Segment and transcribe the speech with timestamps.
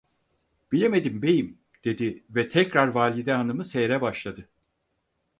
[0.71, 4.49] "Bilemedim beyim!" dedi ve tekrar valide hanımı seyre başladı.